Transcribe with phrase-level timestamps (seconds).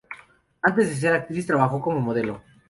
[0.63, 2.41] Antes de ser actriz, trabajó como modelo.